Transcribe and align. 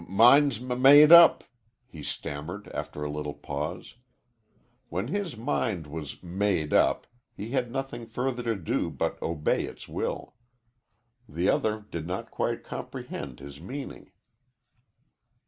"M 0.01 0.05
mind's 0.09 0.57
m 0.63 0.81
made 0.81 1.11
up," 1.11 1.43
he 1.85 2.01
stammered, 2.01 2.67
after 2.69 3.03
a 3.03 3.11
little 3.11 3.35
pause. 3.35 3.97
When 4.89 5.09
his 5.09 5.37
mind 5.37 5.85
was 5.85 6.23
"made 6.23 6.73
up" 6.73 7.05
he 7.37 7.51
had 7.51 7.69
nothing 7.71 8.07
further 8.07 8.41
to 8.41 8.55
do 8.55 8.89
but 8.89 9.21
obey 9.21 9.65
its 9.65 9.87
will. 9.87 10.33
The 11.29 11.49
other 11.49 11.81
did 11.91 12.07
not 12.07 12.31
quite 12.31 12.63
comprehend 12.63 13.39
his 13.39 13.61
meaning. 13.61 14.09